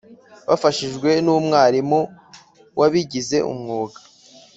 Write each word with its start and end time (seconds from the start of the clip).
bafashijwe 0.47 1.09
n’umwarimuwabigize 1.23 3.37
umwuga 3.51 3.97